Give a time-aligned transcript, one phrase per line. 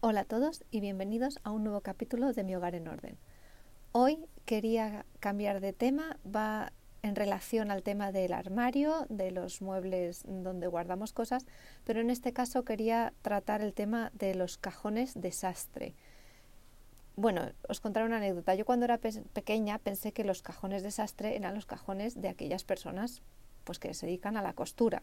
[0.00, 3.18] Hola a todos y bienvenidos a un nuevo capítulo de Mi Hogar en Orden.
[3.90, 10.22] Hoy quería cambiar de tema, va en relación al tema del armario, de los muebles
[10.24, 11.46] donde guardamos cosas,
[11.82, 15.96] pero en este caso quería tratar el tema de los cajones desastre.
[17.16, 18.54] Bueno, os contaré una anécdota.
[18.54, 23.20] Yo cuando era pequeña pensé que los cajones desastre eran los cajones de aquellas personas
[23.64, 25.02] pues que se dedican a la costura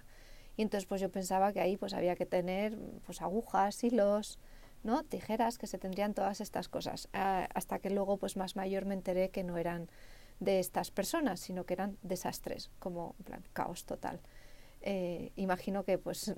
[0.58, 4.40] y entonces pues yo pensaba que ahí pues había que tener pues agujas, hilos,
[4.86, 5.04] ¿no?
[5.04, 7.10] tijeras, que se tendrían todas estas cosas.
[7.12, 9.90] Hasta que luego pues más mayor me enteré que no eran
[10.40, 14.22] de estas personas, sino que eran desastres, como en caos total.
[14.82, 16.36] Eh, imagino que pues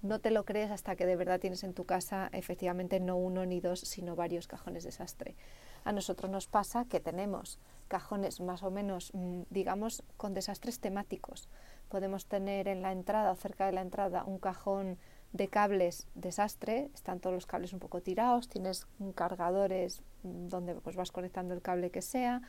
[0.00, 3.44] no te lo crees hasta que de verdad tienes en tu casa efectivamente no uno
[3.44, 5.36] ni dos, sino varios cajones desastre.
[5.84, 7.58] A nosotros nos pasa que tenemos
[7.88, 11.48] cajones más o menos, mm, digamos, con desastres temáticos.
[11.90, 14.98] Podemos tener en la entrada o cerca de la entrada un cajón
[15.32, 20.96] de cables desastre, están todos los cables un poco tirados, tienes cargadores mm, donde pues
[20.96, 22.42] vas conectando el cable que sea,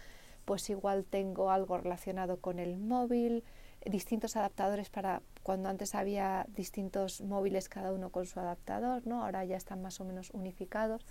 [0.46, 3.44] pues igual tengo algo relacionado con el móvil,
[3.86, 9.24] distintos adaptadores para cuando antes había distintos móviles cada uno con su adaptador, ¿no?
[9.24, 11.06] Ahora ya están más o menos unificados.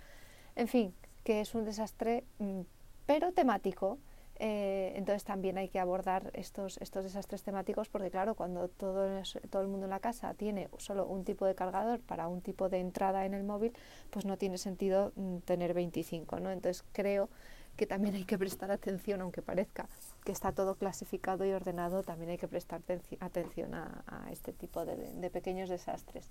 [0.57, 2.61] En fin, que es un desastre mm,
[3.07, 3.99] pero temático
[4.43, 9.07] eh, entonces también hay que abordar estos, estos desastres temáticos porque claro, cuando todo,
[9.51, 12.71] todo el mundo en la casa tiene solo un tipo de cargador para un tipo
[12.71, 13.75] de entrada en el móvil,
[14.09, 16.41] pues no tiene sentido mm, tener 25.
[16.41, 16.51] ¿no?
[16.51, 17.29] Entonces creo
[17.77, 19.91] que también hay que prestar atención, aunque parezca
[20.25, 22.81] que está todo clasificado y ordenado, también hay que prestar
[23.21, 26.31] atención a, este tipo de, pequeños desastres.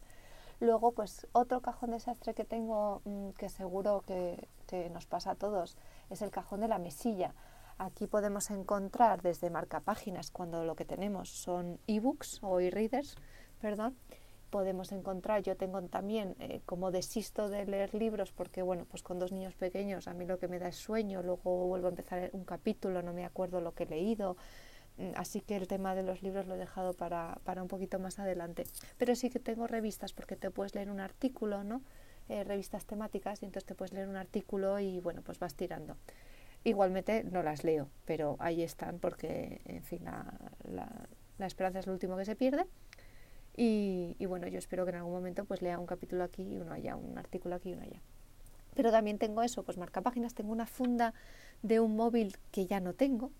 [0.60, 5.36] Luego, pues otro cajón desastre que tengo, mm, que seguro que, que nos pasa a
[5.36, 5.78] todos,
[6.10, 7.36] es el cajón de la mesilla.
[7.80, 13.16] Aquí podemos encontrar desde marcapáginas cuando lo que tenemos son ebooks o e-readers,
[13.62, 13.96] perdón.
[14.50, 19.18] Podemos encontrar, yo tengo también, eh, como desisto de leer libros, porque bueno, pues con
[19.18, 22.30] dos niños pequeños a mí lo que me da es sueño, luego vuelvo a empezar
[22.34, 24.36] un capítulo, no me acuerdo lo que he leído,
[24.98, 27.98] mm, así que el tema de los libros lo he dejado para, para un poquito
[27.98, 28.66] más adelante.
[28.98, 31.82] Pero sí que tengo revistas porque te puedes leer un artículo, ¿no?
[32.28, 35.96] Eh, revistas temáticas y entonces te puedes leer un artículo y bueno, pues vas tirando.
[36.64, 41.08] Igualmente no las leo, pero ahí están porque, en fin, la,
[41.40, 42.66] esperanza es lo último que se pierde.
[43.56, 46.72] Y, bueno, yo espero que en algún momento pues lea un capítulo aquí y uno
[46.74, 48.02] allá, un artículo aquí y uno allá.
[48.74, 51.14] Pero también tengo eso, pues marca páginas, tengo una funda
[51.62, 53.32] de un móvil que ya no tengo,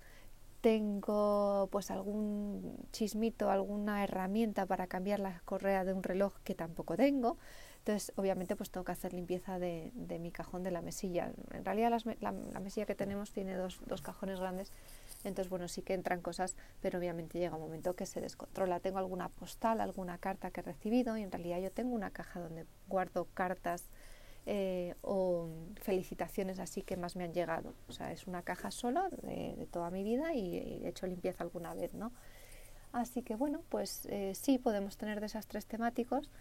[0.62, 6.96] tengo pues algún chismito, alguna herramienta para cambiar la correa de un reloj que tampoco
[6.96, 7.38] tengo,
[7.80, 11.32] entonces, obviamente, pues tengo que hacer limpieza de, mi cajón de la mesilla.
[11.52, 14.72] En realidad, la, mesilla que tenemos tiene dos, cajones grandes,
[15.24, 18.80] entonces, bueno, sí que entran cosas, pero obviamente llega un momento que se descontrola.
[18.80, 22.40] Tengo alguna postal, alguna carta que he recibido y en realidad yo tengo una caja
[22.42, 23.86] donde guardo cartas
[24.52, 25.48] eh, o
[25.80, 27.76] felicitaciones así que más me han llegado.
[27.88, 31.76] O sea, es una caja solo de, toda mi vida y he hecho limpieza alguna
[31.76, 32.12] vez, ¿no?
[32.92, 36.32] Así que bueno, pues eh, sí podemos tener desastres temáticos,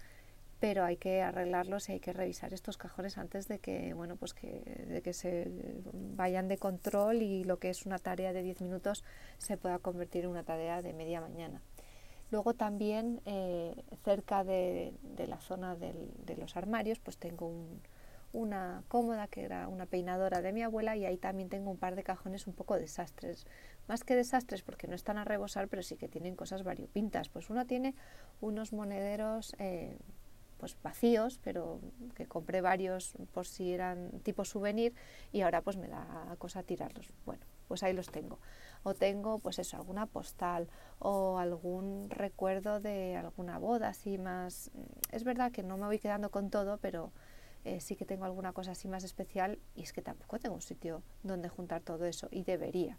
[0.58, 4.32] pero hay que arreglarlos y hay que revisar estos cajones antes de que, bueno, pues
[4.32, 5.46] que, de que se
[5.92, 9.04] vayan de control y lo que es una tarea de 10 minutos
[9.36, 11.60] se pueda convertir en una tarea de media mañana.
[12.30, 14.94] Luego también eh, cerca de,
[15.26, 17.52] la zona de los armarios pues tengo
[18.32, 21.96] una cómoda que era una peinadora de mi abuela y ahí también tengo un par
[21.96, 23.46] de cajones un poco desastres.
[23.86, 27.28] Más que desastres porque no están a rebosar pero sí que tienen cosas variopintas.
[27.28, 27.94] Pues uno tiene
[28.40, 29.96] unos monederos eh,
[30.58, 31.80] pues vacíos, pero
[32.14, 34.94] que compré varios por si eran tipo souvenir
[35.32, 37.10] y ahora pues me da cosa tirarlos.
[37.24, 38.38] Bueno, pues ahí los tengo.
[38.82, 40.68] O tengo pues eso, alguna postal
[40.98, 44.70] o algún recuerdo de alguna boda así más...
[45.12, 47.12] Es verdad que no me voy quedando con todo, pero
[47.64, 50.62] eh, sí que tengo alguna cosa así más especial y es que tampoco tengo un
[50.62, 52.98] sitio donde juntar todo eso y debería.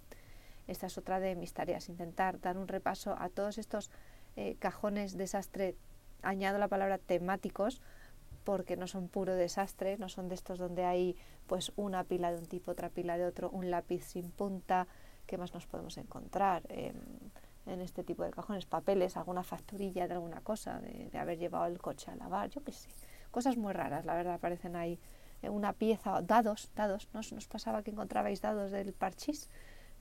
[0.68, 3.90] Esta es otra de mis tareas, intentar dar un repaso a todos estos
[4.36, 5.76] eh, cajones desastre
[6.22, 7.82] añado la palabra temáticos
[8.44, 11.16] porque no son puro desastre, no son de estos donde hay
[11.48, 14.88] pues una pila de un tipo, otra pila de otro, un lápiz sin punta,
[15.26, 18.66] ¿qué más nos podemos encontrar en este tipo de cajones?
[18.66, 22.72] Papeles, alguna facturilla de alguna cosa, de, haber llevado el coche a lavar, yo qué
[22.72, 22.90] sé.
[23.32, 25.00] Cosas muy raras, la verdad, aparecen ahí.
[25.42, 29.50] Eh, una pieza, dados, dados, ¿nos, nos pasaba que encontrabais dados del parchís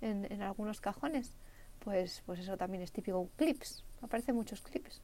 [0.00, 1.34] en, en algunos cajones?
[1.78, 3.28] Pues, pues eso también es típico.
[3.36, 5.02] Clips, aparecen muchos clips.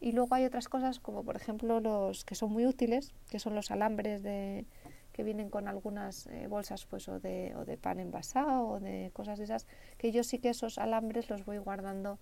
[0.00, 3.54] Y luego hay otras cosas como por ejemplo los que son muy útiles, que son
[3.54, 4.64] los alambres de,
[5.12, 9.10] que vienen con algunas eh, bolsas pues o de, o de pan envasado o de
[9.12, 9.66] cosas de esas,
[9.98, 12.18] que yo sí que esos alambres los voy guardando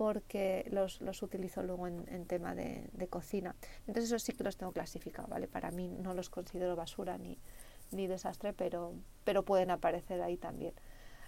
[0.00, 3.54] porque los, los utilizo luego en, tema de, cocina.
[3.80, 5.46] Entonces esos sí que los tengo clasificados, ¿vale?
[5.46, 7.38] Para mí no los considero basura ni,
[7.90, 8.94] ni desastre, pero,
[9.24, 10.72] pero pueden aparecer ahí también.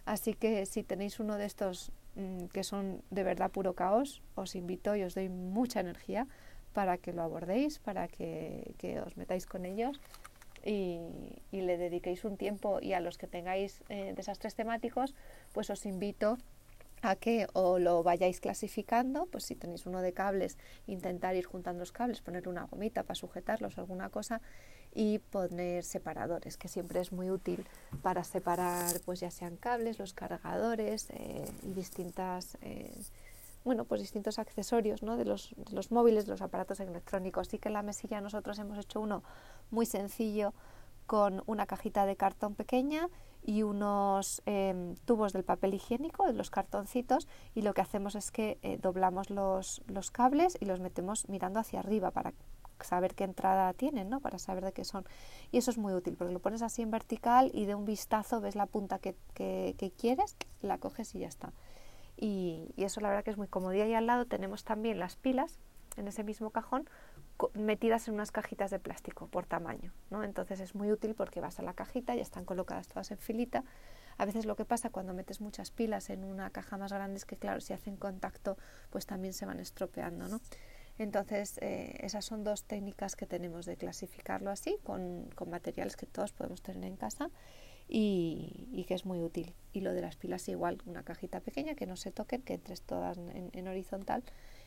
[0.07, 4.55] Así que si tenéis uno de estos mm, que son de verdad puro caos, os
[4.55, 6.27] invito y os doy mucha energía
[6.73, 10.01] para que lo abordéis, para que, os metáis con ellos
[10.65, 10.99] y,
[11.51, 12.79] le dediquéis un tiempo.
[12.81, 15.15] Y a los que tengáis eh, desastres temáticos,
[15.53, 16.39] pues os invito
[17.03, 20.57] a que o lo vayáis clasificando, pues si tenéis uno de cables,
[20.87, 24.41] intentar ir juntando los cables, poner una gomita para sujetarlos alguna cosa
[24.95, 27.67] y poner separadores, que siempre es muy útil
[28.03, 32.95] para separar, pues ya sean cables, los cargadores eh, y distintas, eh,
[33.65, 35.17] bueno, pues distintos accesorios ¿no?
[35.17, 37.49] de, los, de los móviles, de los aparatos electrónicos.
[37.49, 39.25] Así que en la mesilla nosotros hemos hecho uno
[39.71, 40.55] muy sencillo
[41.07, 43.09] con una cajita de cartón pequeña
[43.43, 48.31] y unos em, tubos del papel higiénico, de los cartoncitos, y lo que hacemos es
[48.31, 52.33] que eh, doblamos los, los, cables y los metemos mirando hacia arriba para
[52.81, 54.21] saber qué entrada tienen, ¿no?
[54.21, 55.05] para saber de qué son.
[55.51, 58.41] Y eso es muy útil, porque lo pones así en vertical y de un vistazo
[58.41, 61.53] ves la punta que, que, quieres, la coges y ya está.
[62.17, 63.75] Y, y, eso la verdad que es muy cómodo.
[63.75, 65.59] Y ahí al lado tenemos también las pilas
[65.97, 66.89] en ese mismo cajón
[67.55, 69.93] metidas en unas cajitas de plástico por tamaño.
[70.11, 70.23] ¿no?
[70.25, 73.65] Entonces es muy útil porque vas a la cajita y están colocadas todas en filita.
[74.19, 77.25] A veces lo que pasa cuando metes muchas pilas en una caja más grande es
[77.25, 78.57] que, claro, si hacen contacto,
[78.91, 80.29] pues también se van estropeando.
[80.29, 80.41] ¿no?
[80.99, 86.07] Entonces, eh, esas son dos técnicas que tenemos de clasificarlo así, con, con materiales que
[86.07, 87.31] todos podemos tener en casa
[87.89, 89.55] y, y, que es muy útil.
[89.73, 92.83] Y lo de las pilas igual, una cajita pequeña que no se toquen, que entres
[92.83, 94.23] todas en, en horizontal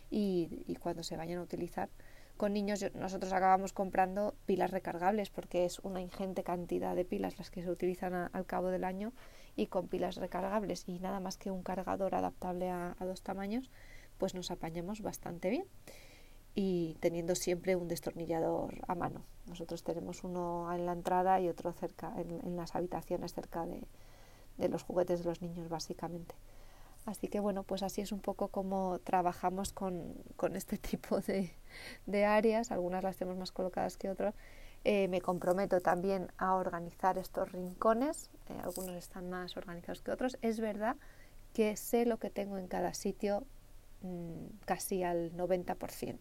[0.09, 1.89] y, cuando se vayan a utilizar
[2.37, 7.49] con niños nosotros acabamos comprando pilas recargables porque es una ingente cantidad de pilas las
[7.49, 9.13] que se utilizan al cabo del año
[9.55, 13.71] y con pilas recargables y nada más que un cargador adaptable a, dos tamaños
[14.17, 15.65] pues nos apañamos bastante bien
[16.55, 19.25] y teniendo siempre un destornillador a mano.
[19.45, 24.83] Nosotros tenemos uno en la entrada y otro cerca en, las habitaciones cerca de los
[24.83, 26.35] juguetes de los niños básicamente.
[27.05, 31.51] Así que bueno, pues así es un poco como trabajamos con, con este tipo de,
[32.05, 34.33] de, áreas, algunas las tenemos más colocadas que otras.
[34.83, 40.37] Eh, me comprometo también a organizar estos rincones, eh, algunos están más organizados que otros.
[40.41, 40.95] Es verdad
[41.53, 43.45] que sé lo que tengo en cada sitio
[44.01, 46.19] mmm, casi al 90%.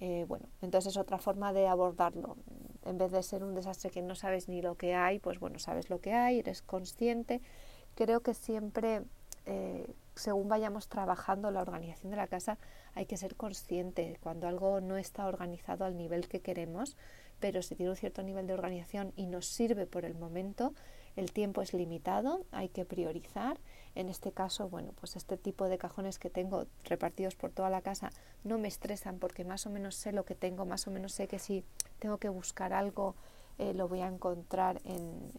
[0.00, 2.36] Eh, bueno, entonces es otra forma de abordarlo.
[2.84, 5.58] En vez de ser un desastre que no sabes ni lo que hay, pues bueno,
[5.58, 7.40] sabes lo que hay, eres consciente.
[7.96, 9.02] Creo que siempre
[9.50, 12.58] eh, según vayamos trabajando la organización de la casa,
[12.94, 16.98] hay que ser consciente cuando algo no está organizado al nivel que queremos,
[17.40, 20.74] pero si tiene un cierto nivel de organización y nos sirve por el momento,
[21.16, 23.58] el tiempo es limitado, hay que priorizar.
[23.94, 27.80] En este caso, bueno, pues este tipo de cajones que tengo repartidos por toda la
[27.80, 28.10] casa
[28.44, 31.26] no me estresan porque más o menos sé lo que tengo, más o menos sé
[31.26, 31.64] que si
[32.00, 33.14] tengo que buscar algo
[33.56, 35.32] eh, lo voy a encontrar en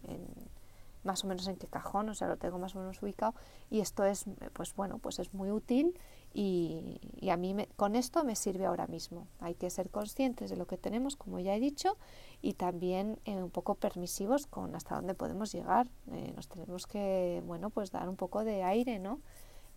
[1.04, 3.34] más o menos en qué cajón, o sea, lo tengo más o menos ubicado
[3.70, 5.98] y esto es, pues bueno, pues es muy útil
[6.32, 7.00] y,
[7.30, 9.26] a mí con esto me sirve ahora mismo.
[9.40, 11.96] Hay que ser conscientes de lo que tenemos, como ya he dicho,
[12.40, 15.88] y también eh, un poco permisivos con hasta dónde podemos llegar.
[16.12, 19.20] Eh, nos tenemos que, bueno, pues dar un poco de aire, ¿no?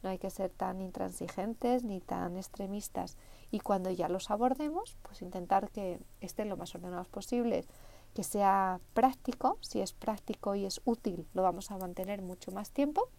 [0.03, 3.17] No hay que ser tan intransigentes ni tan extremistas.
[3.51, 7.67] Y cuando ya los abordemos, pues intentar que estén lo más ordenados posibles
[8.13, 12.71] que sea práctico, si es práctico y es útil, lo vamos a mantener mucho más
[12.71, 13.09] tiempo.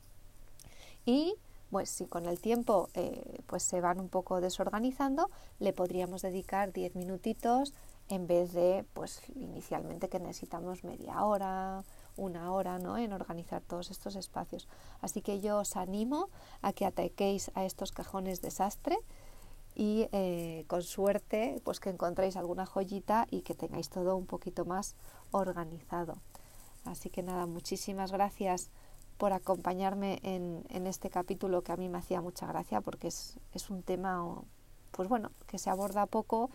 [1.04, 1.34] Y
[1.70, 6.72] pues si con el tiempo eh, pues se van un poco desorganizando, le podríamos dedicar
[6.72, 7.74] 10 minutitos
[8.08, 11.82] en vez de pues inicialmente que necesitamos media hora,
[12.16, 12.96] una hora ¿no?
[12.96, 14.68] en organizar todos estos espacios.
[15.00, 16.28] Así que yo os animo
[16.62, 18.96] a que ataquéis a estos cajones desastre
[19.74, 24.64] y eh, con suerte pues que encontréis alguna joyita y que tengáis todo un poquito
[24.64, 24.94] más
[25.32, 26.18] organizado.
[26.84, 28.70] Así que nada, muchísimas gracias
[29.16, 33.38] por acompañarme en, en este capítulo que a mí me hacía mucha gracia porque es,
[33.52, 34.42] es un tema
[34.90, 36.50] pues bueno que se aborda poco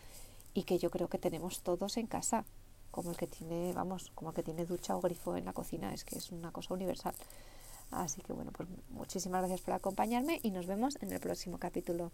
[0.54, 2.46] y que yo creo que tenemos todos en casa
[2.92, 5.94] como el que tiene vamos como el que tiene ducha o grifo en la cocina
[5.94, 7.14] es que es una cosa universal
[7.92, 12.12] así que bueno pues muchísimas gracias por acompañarme y nos vemos en el próximo capítulo